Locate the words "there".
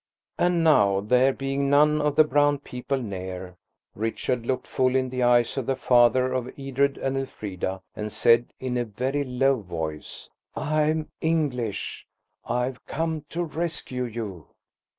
0.99-1.31